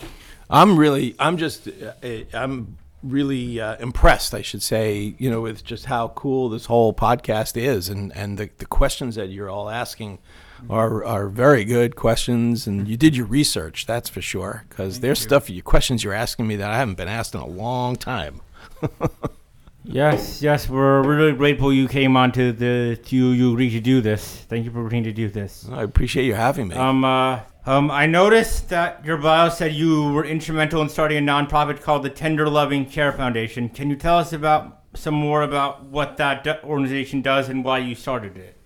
[0.49, 5.63] I'm really, I'm just, uh, I'm really uh, impressed, I should say, you know, with
[5.63, 9.69] just how cool this whole podcast is, and and the, the questions that you're all
[9.69, 10.17] asking
[10.69, 15.19] are are very good questions, and you did your research, that's for sure, because there's
[15.19, 18.41] stuff, you questions you're asking me that I haven't been asked in a long time.
[19.89, 23.79] Yes, yes, we're really grateful you came on to the to you, you agreed to
[23.79, 24.41] do this.
[24.49, 25.67] Thank you for agreeing to do this.
[25.71, 26.75] I appreciate you having me.
[26.75, 31.21] Um, uh, um, I noticed that your bio said you were instrumental in starting a
[31.21, 33.69] nonprofit called the Tender Loving Care Foundation.
[33.69, 37.95] Can you tell us about some more about what that organization does and why you
[37.95, 38.56] started it?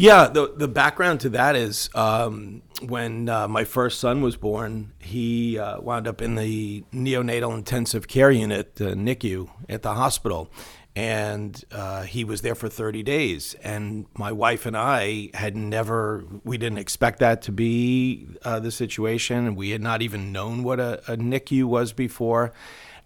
[0.00, 4.92] Yeah, the the background to that is um, when uh, my first son was born,
[5.00, 10.52] he uh, wound up in the neonatal intensive care unit, the NICU, at the hospital,
[10.94, 13.54] and uh, he was there for 30 days.
[13.64, 18.70] And my wife and I had never, we didn't expect that to be uh, the
[18.70, 22.52] situation, we had not even known what a, a NICU was before.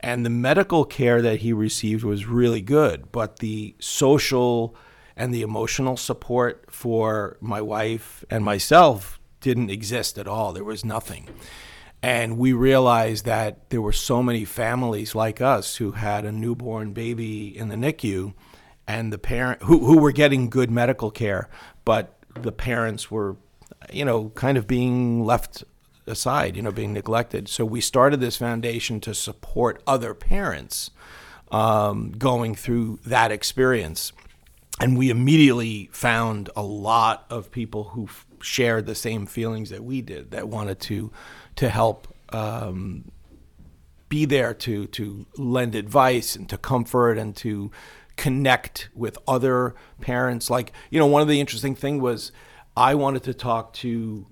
[0.01, 4.77] And the medical care that he received was really good, but the social
[5.17, 10.53] and the emotional support for my wife and myself didn't exist at all.
[10.53, 11.29] There was nothing.
[12.03, 16.93] And we realized that there were so many families like us who had a newborn
[16.93, 18.35] baby in the NICU
[18.89, 21.49] and the parent who, who were getting good medical care,
[21.85, 23.37] but the parents were,
[23.93, 25.63] you know, kind of being left
[26.07, 27.49] aside, you know, being neglected.
[27.49, 30.91] So we started this foundation to support other parents
[31.53, 34.13] um, going through that experience
[34.83, 39.85] and we immediately found a lot of people who f- shared the same feelings that
[39.85, 41.13] we did that wanted to
[41.55, 43.13] to help um,
[44.09, 47.71] be there to to lend advice and to comfort and to
[48.17, 50.51] connect with other parents.
[50.51, 52.33] Like you know one of the interesting thing was
[52.77, 54.27] i wanted to talk to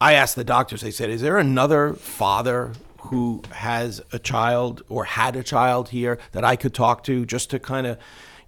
[0.00, 2.72] i asked the doctors they said is there another father
[3.06, 7.50] who has a child or had a child here that i could talk to just
[7.50, 7.98] to kind of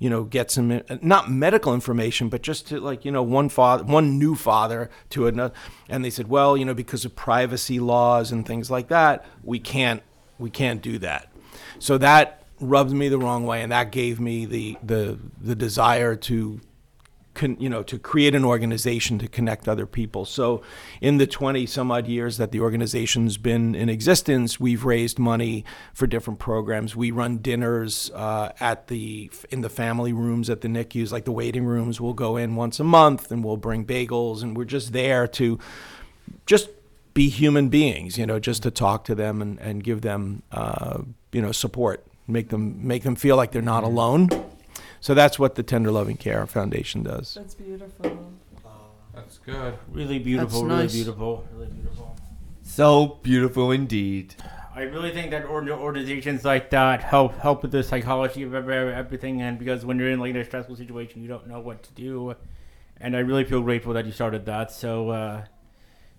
[0.05, 3.49] you know get some uh, not medical information but just to like you know one
[3.49, 5.55] father one new father to another.
[5.89, 9.59] And they said well you know because of privacy laws and things like that we
[9.59, 10.03] can't
[10.39, 11.33] we can't do that.
[11.79, 16.17] So that rubbed me the wrong way and that gave me the the the desire
[16.17, 16.61] to
[17.35, 20.25] con, you know to create an organization to connect other people.
[20.25, 20.63] So
[21.01, 25.65] in the 20 some odd years that the organization's been in existence we've raised money
[25.93, 26.97] for different programs.
[26.97, 31.33] We run dinners uh, at the in the family rooms at the NICUs like the
[31.33, 34.93] waiting rooms we'll go in once a month and we'll bring bagels and we're just
[34.93, 35.59] there to
[36.47, 36.69] just
[37.15, 41.01] be human beings you know just to talk to them and, and give them uh,
[41.33, 44.29] you know support make them make them feel like they're not alone
[45.05, 47.35] so that's what the Tender Loving Care Foundation does.
[47.35, 48.33] That's beautiful.
[49.15, 49.75] That's good.
[49.93, 50.95] Really beautiful, That's really nice.
[50.95, 52.17] beautiful, really beautiful.
[52.63, 54.35] So beautiful indeed.
[54.75, 58.95] I really think that org- organizations like that help help with the psychology of every-
[58.95, 61.93] everything, and because when you're in like a stressful situation, you don't know what to
[61.93, 62.35] do,
[62.99, 64.73] and I really feel grateful that you started that.
[64.73, 65.45] So, uh,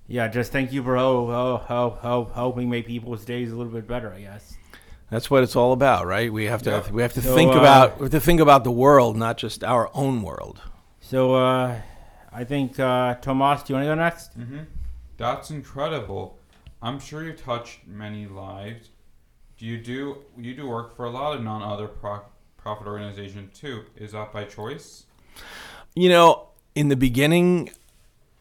[0.07, 3.73] yeah, just thank you for oh, oh, oh, oh, helping make people's days a little
[3.73, 4.13] bit better.
[4.13, 4.55] I guess.
[5.09, 6.31] That's what it's all about, right?
[6.33, 6.91] We have to Yep.
[6.91, 9.37] we have to So, think uh, about we have to think about the world, not
[9.37, 10.61] just our own world.
[10.99, 11.79] So, uh,
[12.33, 14.37] I think uh, Tomas, do you want to go next?
[14.39, 14.59] Mm-hmm.
[15.17, 16.37] That's incredible.
[16.81, 18.89] I'm sure you've touched many lives.
[19.57, 22.21] Do you do you do work for a lot of non other pro-
[22.57, 23.83] profit organizations too?
[23.95, 25.05] Is that by choice?
[25.95, 27.69] You know, in the beginning,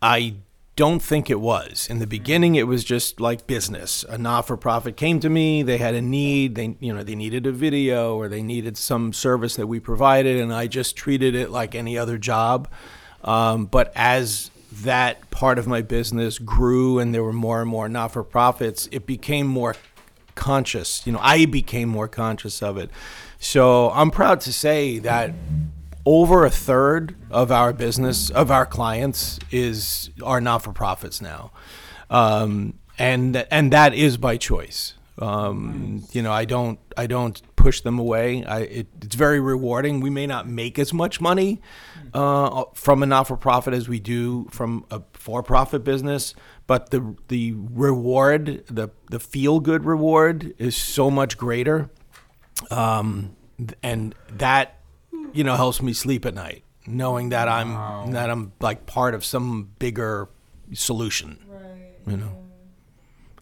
[0.03, 0.35] I
[0.77, 1.87] don't think it was.
[1.89, 4.05] In the beginning, it was just like business.
[4.09, 5.63] A not-for-profit came to me.
[5.63, 6.57] They had a need.
[6.57, 10.41] They, you know, they needed a video or they needed some service that we provided,
[10.41, 12.69] and I just treated it like any other job.
[13.23, 14.51] Um, but as
[14.83, 19.47] that part of my business grew and there were more and more not-for-profits, it became
[19.47, 19.77] more
[20.35, 21.07] conscious.
[21.07, 22.91] You know, I became more conscious of it.
[23.39, 25.33] So I'm proud to say that
[26.07, 31.53] over a third of our business of our clients is are not for profits now,
[32.11, 34.95] um, and and that is by choice.
[35.19, 38.45] Um, you know, I don't I don't push them away.
[38.45, 40.01] I, it, it's very rewarding.
[40.01, 41.61] We may not make as much money
[42.12, 46.35] uh, from a not for profit as we do from a for profit business,
[46.67, 51.90] but the the reward, the the feel good reward, is so much greater
[52.71, 53.37] um,
[53.83, 54.81] and that
[55.35, 59.25] you know helps me sleep at night, knowing that I'm that I'm like part of
[59.25, 60.29] some bigger
[60.73, 61.38] solution.
[61.49, 61.92] Right.
[62.07, 62.37] You know.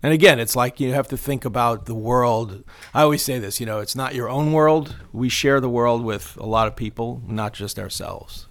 [0.05, 2.65] And again, it's like you have to think about the world.
[2.93, 4.97] I always say this, you know, it's not your own world.
[5.13, 8.49] We share the world with a lot of people, not just ourselves.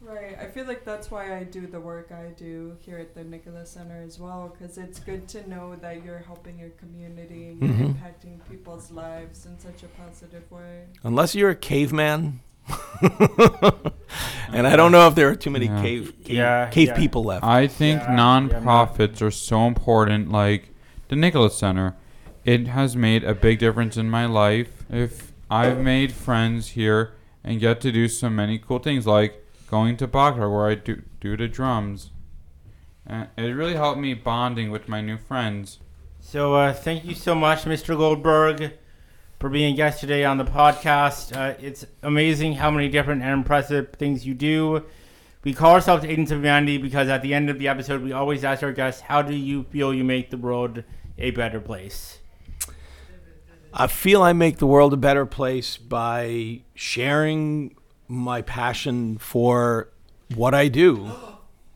[0.00, 0.38] Right.
[0.40, 3.70] I feel like that's why I do the work I do here at the Nicholas
[3.72, 7.70] Center as well, because it's good to know that you're helping your community and you're
[7.70, 7.94] Mhm.
[7.96, 10.86] impacting people's lives in such a positive way.
[11.02, 12.40] Unless you're a caveman.
[14.52, 15.82] and I don't know if there are too many Yeah.
[15.82, 16.96] cave cave, Yeah, cave yeah.
[16.96, 17.44] people left.
[17.44, 20.30] I think Yeah, yeah, non-profits are so important.
[20.30, 20.70] Like
[21.08, 21.96] the Nicholas Center,
[22.44, 24.84] it has made a big difference in my life.
[24.90, 27.14] If I've made friends here
[27.44, 31.02] and get to do so many cool things like going to Bachar where I do,
[31.20, 32.10] do the drums.
[33.06, 35.78] And it really helped me bonding with my new friends.
[36.20, 37.96] So uh, thank you so much, Mr.
[37.96, 38.72] Goldberg,
[39.40, 41.34] for being a guest today on the podcast.
[41.34, 44.84] Uh, it's amazing how many different and impressive things you do.
[45.42, 48.44] We call ourselves Agents of Humanity because at the end of the episode, we always
[48.44, 50.84] ask our guests, "How do you feel you make the world
[51.16, 52.18] a better place?"
[53.72, 57.76] I feel I make the world a better place by sharing
[58.08, 59.88] my passion for
[60.34, 61.10] what I do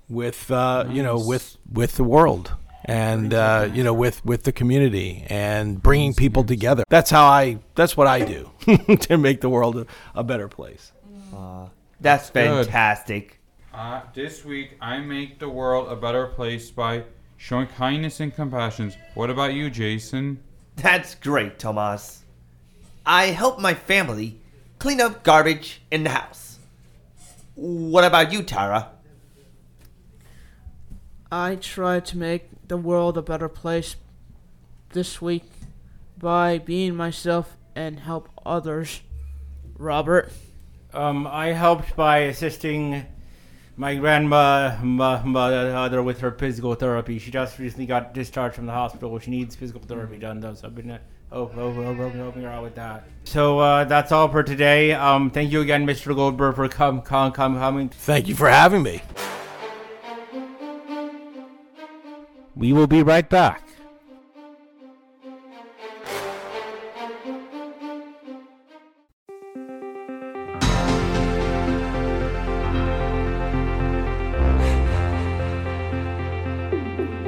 [0.09, 2.53] with uh, you know with with the world
[2.85, 6.85] and uh, you know with with the community and bringing people together.
[6.89, 7.59] That's how I.
[7.75, 8.51] That's what I do
[9.01, 10.93] to make the world a, a better place.
[12.01, 12.67] That's Good.
[12.67, 13.41] fantastic.
[13.73, 17.05] Uh, this week, I make the world a better place by
[17.39, 18.93] showing kindness and compassion.
[19.15, 20.41] What about you, Jason?
[20.77, 22.23] That's great, Tomas.
[23.07, 24.41] I help my family
[24.79, 26.59] clean up garbage in the house.
[27.55, 28.91] What about you, Tara?
[31.33, 33.97] I try to make the world a better place
[34.93, 35.45] this week
[36.19, 39.03] by being myself and help others.
[39.79, 40.33] Robert.
[40.93, 43.05] Um, I helped by assisting
[43.77, 47.19] my grandma ma- mother with her physical therapy.
[47.19, 49.19] She just recently got discharged from the hospital.
[49.19, 50.55] She needs physical therapy done, though.
[50.55, 50.99] So I've been uh,
[51.33, 53.05] oh, oh, oh, oh, helping her out with that.
[53.25, 54.93] So uh, that's all for today.
[54.93, 56.15] Um, thank you again, Mr.
[56.15, 57.89] Goldberg, for come, come, come, coming.
[57.89, 59.03] Thank you for having me.
[62.57, 63.65] We will be right back.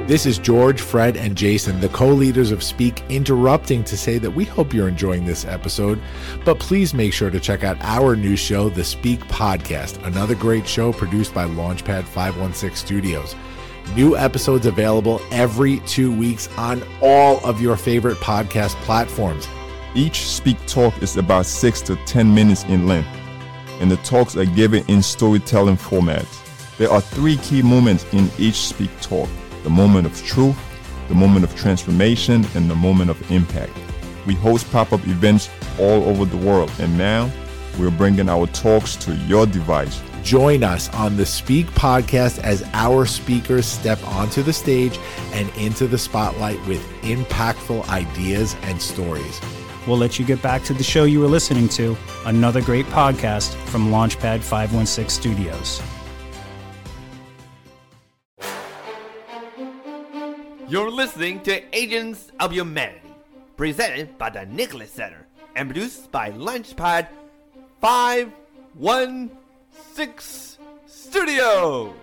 [0.07, 4.31] This is George, Fred, and Jason, the co leaders of Speak, interrupting to say that
[4.31, 5.99] we hope you're enjoying this episode,
[6.45, 10.65] but please make sure to check out our new show, The Speak Podcast, another great
[10.65, 13.35] show produced by Launchpad 516 Studios.
[13.95, 19.47] New episodes available every two weeks on all of your favorite podcast platforms.
[19.95, 23.09] Each Speak Talk is about 6 to 10 minutes in length,
[23.79, 26.25] and the talks are given in storytelling format.
[26.77, 29.29] There are three key moments in each Speak Talk
[29.63, 30.57] the moment of truth,
[31.07, 33.73] the moment of transformation, and the moment of impact.
[34.25, 37.31] We host pop up events all over the world, and now
[37.79, 40.01] we're bringing our talks to your device.
[40.27, 44.99] Join us on the Speak podcast as our speakers step onto the stage
[45.31, 49.39] and into the spotlight with impactful ideas and stories.
[49.87, 53.53] We'll let you get back to the show you were listening to, another great podcast
[53.69, 55.81] from Launchpad 516 Studios.
[60.67, 63.15] You're listening to Agents of Humanity,
[63.55, 65.25] presented by the Nicholas Center
[65.55, 67.07] and produced by Launchpad
[67.79, 69.46] 516
[70.85, 71.93] Studio.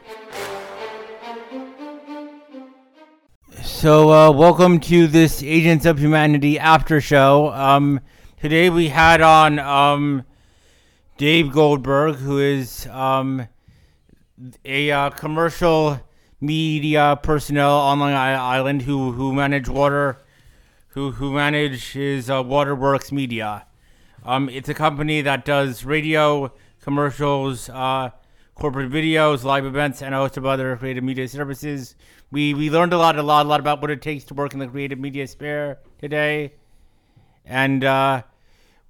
[3.62, 7.52] So, uh, welcome to this Agents of Humanity after show.
[7.52, 8.00] Um,
[8.40, 10.24] today we had on um,
[11.16, 13.46] Dave Goldberg, who is um,
[14.64, 16.00] a uh, commercial
[16.40, 20.18] media personnel on Long Island who who manage water,
[20.88, 23.66] who who manages uh, WaterWorx Media.
[24.24, 26.52] Um, it's a company that does radio
[26.84, 28.10] commercials, uh,
[28.54, 31.96] corporate videos, live events, and a host of other creative media services.
[32.30, 34.52] We we learned a lot, a lot, a lot about what it takes to work
[34.52, 36.52] in the creative media sphere today,
[37.44, 38.22] and uh,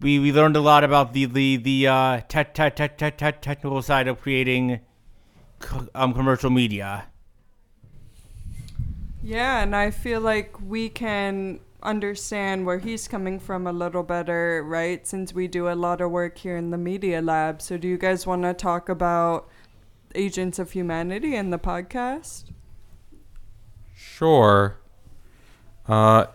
[0.00, 3.38] we we learned a lot about the the the uh, te- te- te- te- te-
[3.40, 4.80] technical side of creating
[5.60, 7.06] co- um, commercial media.
[9.22, 14.62] Yeah, and I feel like we can understand where he's coming from a little better,
[14.66, 15.06] right?
[15.06, 17.60] Since we do a lot of work here in the Media Lab.
[17.60, 19.48] So, do you guys want to talk about
[20.14, 22.44] Agents of Humanity and the podcast?
[23.94, 24.76] Sure.
[25.86, 26.26] Uh,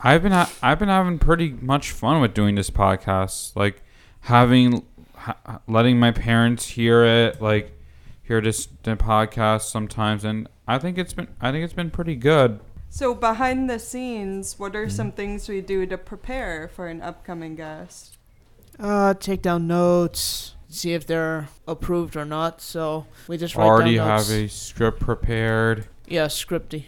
[0.00, 3.56] I've been ha- I've been having pretty much fun with doing this podcast.
[3.56, 3.82] Like
[4.20, 7.72] having ha- letting my parents hear it, like
[8.22, 12.60] hear this podcast sometimes, and I think it's been I think it's been pretty good.
[12.90, 17.54] So, behind the scenes, what are some things we do to prepare for an upcoming
[17.54, 18.16] guest?
[18.78, 22.60] Uh, take down notes, see if they're approved or not.
[22.60, 24.28] So we just write Already down notes.
[24.30, 25.86] have a script prepared.
[26.06, 26.84] yeah, scripty.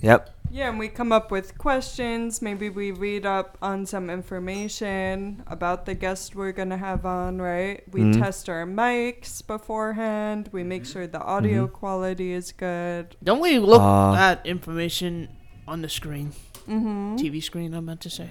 [0.00, 0.34] Yep.
[0.50, 2.40] Yeah, and we come up with questions.
[2.40, 7.36] Maybe we read up on some information about the guest we're going to have on,
[7.40, 7.82] right?
[7.92, 8.18] We Mhm.
[8.18, 10.48] test our mics beforehand.
[10.52, 13.14] We make sure the audio quality is good.
[13.22, 15.28] Don't we look Uh, at information
[15.66, 16.32] on the screen?
[16.66, 17.16] Mm-hmm.
[17.16, 18.28] TV screen, I meant to say.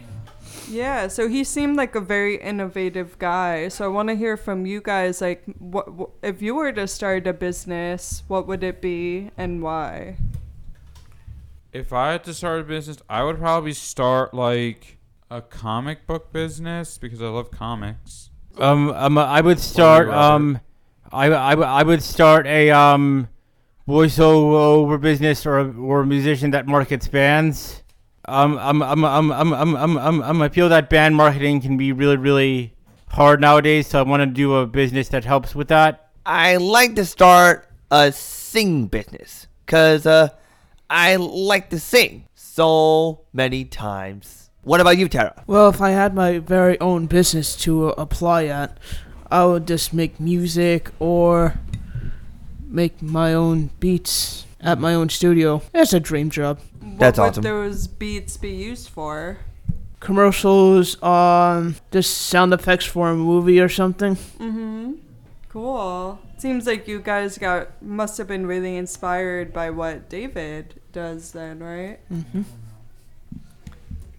[0.70, 3.68] Yeah, so he seemed like a very innovative guy.
[3.68, 6.88] So I want to hear from you guys like what, what if you were to
[6.88, 10.18] start a business, what would it be and why?
[11.74, 14.97] If I had to start a business, I would probably start like
[15.30, 18.30] a comic book business because I love comics.
[18.57, 20.09] Um, um, I would start.
[20.09, 20.59] Um,
[21.11, 23.28] I, I, I would start a um,
[23.88, 27.84] voiceover business or a, or a musician that markets bands.
[28.26, 31.78] Um, um, um, um, um, um, um, um, um, I feel that band marketing can
[31.78, 32.74] be really, really
[33.09, 33.88] hard nowadays.
[33.88, 36.09] So I want to do a business that helps with that.
[36.26, 40.30] I like to start a sing business because uh,
[40.89, 44.49] I like to sing so many times.
[44.63, 45.43] What about you, Tara?
[45.47, 48.77] Well, if I had my very own business to apply at,
[49.31, 51.59] I would just make music or
[52.65, 55.61] make my own beats at my own studio.
[55.71, 56.59] That's a dream job.
[56.81, 57.43] That's what awesome.
[57.43, 59.39] would those beats be used for?
[59.99, 64.15] Commercials, um, just sound effects for a movie or something.
[64.15, 64.93] Mm-hmm.
[65.57, 66.19] Cool.
[66.37, 71.57] Seems like you guys got must have been really inspired by what David does then,
[71.63, 71.97] right?
[72.13, 72.43] Mm-hmm.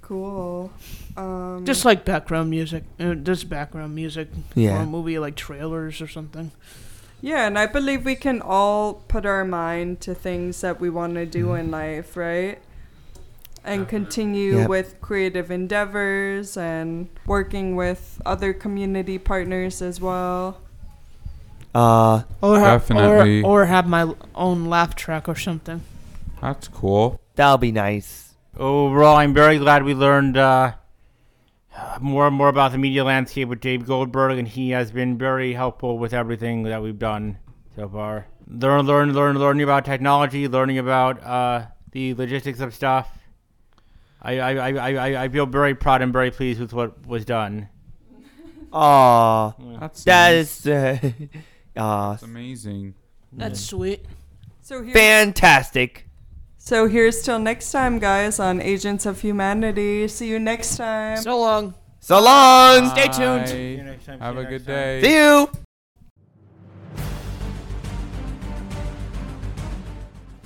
[0.02, 0.72] Cool.
[1.16, 4.26] Um, Just like background music, uh, just background music
[4.56, 4.78] Yeah.
[4.78, 6.50] for a movie, like trailers or something.
[7.20, 11.14] Yeah, and I believe we can all put our mind to things that we want
[11.14, 12.58] to do in life, right?
[13.62, 14.68] And continue Yep.
[14.68, 20.58] with creative endeavors and working with other community partners as well.
[21.74, 23.42] Uh, Or ha- Definitely.
[23.42, 25.82] or, or have my own laugh track or something.
[26.40, 27.20] That's cool.
[27.36, 28.34] that'll be nice.
[28.56, 30.72] Overall, I'm very glad we learned uh,
[32.00, 35.52] more and more about the media landscape with Dave Goldberg, and he has been very
[35.52, 37.38] helpful with everything that we've done
[37.76, 38.26] so far.
[38.48, 43.08] Learn, learn, learn, learning about technology, learning about uh, the logistics of stuff.
[44.22, 47.24] I, I, I, I, I- I feel very proud and very pleased with what was
[47.24, 47.68] done.
[48.72, 50.66] Aw, That's that nice.
[50.66, 50.98] is uh,
[51.78, 52.94] uh, That's amazing.
[53.32, 54.04] That's sweet.
[54.62, 56.06] So here, fantastic.
[56.58, 60.08] so here's till next time, guys, on Agents of Humanity.
[60.08, 61.16] See you next time.
[61.18, 61.74] So long.
[62.00, 62.90] So long.
[62.90, 63.48] Stay tuned.
[63.48, 64.74] See you next time, Have you a next good time.
[64.74, 65.02] day.
[65.02, 65.50] See you.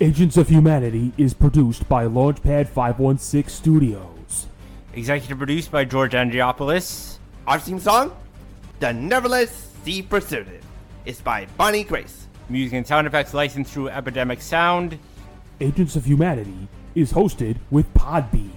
[0.01, 4.47] Agents of Humanity is produced by Launchpad 516 Studios.
[4.95, 7.19] Executive produced by George Andriopoulos.
[7.47, 8.13] Our theme song,
[8.81, 10.63] "The Nevertheless Sea Pursuited,"
[11.05, 12.27] is by Bonnie Grace.
[12.49, 14.99] Music and sound effects licensed through Epidemic Sound.
[15.61, 18.51] Agents of Humanity is hosted with Podbean.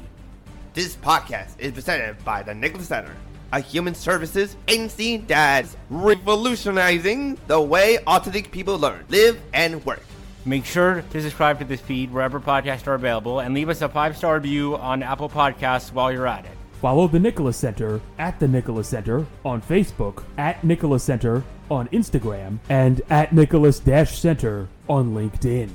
[0.73, 3.15] This podcast is presented by the Nicholas Center,
[3.53, 10.03] a human services agency that's revolutionizing the way autistic people learn, live, and work.
[10.43, 13.89] Make sure to subscribe to this feed wherever podcasts are available and leave us a
[13.89, 16.51] five star review on Apple Podcasts while you're at it.
[16.81, 22.59] Follow the Nicholas Center at the Nicholas Center on Facebook, at Nicholas Center on Instagram,
[22.69, 25.69] and at Nicholas Center on LinkedIn.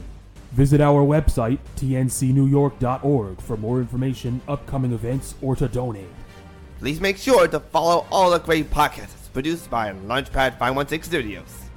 [0.53, 6.09] Visit our website, tncnewyork.org, for more information, upcoming events, or to donate.
[6.81, 11.70] Please make sure to follow all the great podcasts produced by Launchpad 516 Studios.